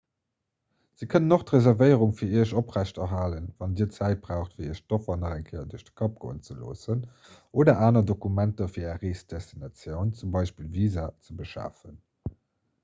[0.99, 5.35] se kënnen och d'reservéierung fir iech oprechthalen wann dir zäit braucht fir iech d'offer nach
[5.35, 7.03] eng kéier duerch de kapp goen ze loossen
[7.63, 10.31] oder aner dokumenter fir är reesdestinatioun z.
[10.37, 10.65] b.
[10.79, 12.01] visa ze beschafen